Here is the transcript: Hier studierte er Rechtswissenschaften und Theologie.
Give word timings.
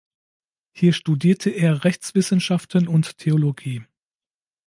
Hier 0.71 0.93
studierte 0.93 1.51
er 1.51 1.83
Rechtswissenschaften 1.83 2.87
und 2.87 3.19
Theologie. 3.19 3.83